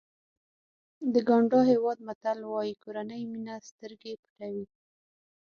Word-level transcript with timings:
د 1.13 1.15
ګاڼډا 1.27 1.61
هېواد 1.71 1.97
متل 2.07 2.39
وایي 2.51 2.73
کورنۍ 2.83 3.21
مینه 3.31 3.55
سترګې 3.69 4.13
پټوي. 4.21 4.65